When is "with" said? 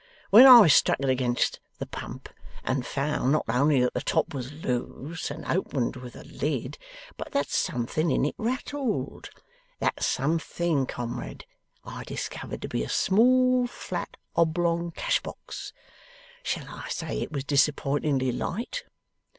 5.95-6.15